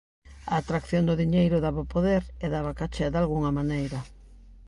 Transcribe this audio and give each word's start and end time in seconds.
A 0.51 0.53
atracción 0.61 1.03
do 1.05 1.19
diñeiro 1.21 1.57
daba 1.65 1.91
poder 1.93 2.23
e 2.43 2.45
daba 2.53 2.77
caché 2.79 3.05
dalgunha 3.09 3.55
maneira. 3.59 3.99